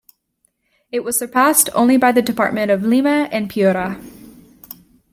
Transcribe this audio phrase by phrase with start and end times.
[0.91, 4.03] It was surpassed only by the Department of Lima and Piura.